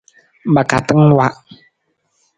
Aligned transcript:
Ma 0.53 0.61
katang 0.69 1.07
wa. 1.17 1.27